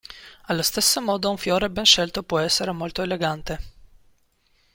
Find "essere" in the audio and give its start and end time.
2.39-2.71